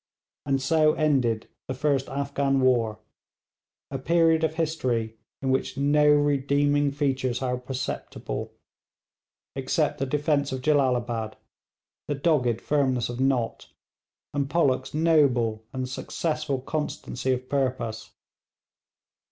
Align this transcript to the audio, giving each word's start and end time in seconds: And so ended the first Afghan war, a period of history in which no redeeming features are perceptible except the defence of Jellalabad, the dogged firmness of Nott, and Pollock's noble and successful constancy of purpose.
And 0.47 0.59
so 0.59 0.93
ended 0.95 1.47
the 1.67 1.75
first 1.75 2.09
Afghan 2.09 2.59
war, 2.61 2.97
a 3.91 3.99
period 3.99 4.43
of 4.43 4.55
history 4.55 5.15
in 5.43 5.51
which 5.51 5.77
no 5.77 6.09
redeeming 6.09 6.91
features 6.91 7.39
are 7.43 7.55
perceptible 7.55 8.51
except 9.55 9.99
the 9.99 10.07
defence 10.07 10.51
of 10.51 10.61
Jellalabad, 10.63 11.35
the 12.07 12.15
dogged 12.15 12.61
firmness 12.61 13.09
of 13.09 13.19
Nott, 13.19 13.69
and 14.33 14.49
Pollock's 14.49 14.95
noble 14.95 15.63
and 15.71 15.87
successful 15.87 16.59
constancy 16.61 17.33
of 17.33 17.47
purpose. 17.47 18.09